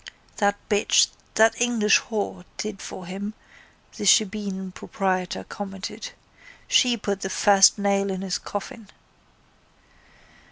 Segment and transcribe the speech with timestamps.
[0.37, 3.35] —That bitch, that English whore, did for him,
[3.97, 6.09] the shebeen proprietor commented.
[6.67, 8.89] She put the first nail in his coffin.